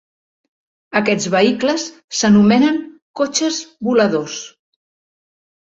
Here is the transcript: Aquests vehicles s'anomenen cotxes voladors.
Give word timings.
Aquests 0.99 1.27
vehicles 1.35 1.85
s'anomenen 2.21 2.81
cotxes 3.23 3.63
voladors. 3.91 4.45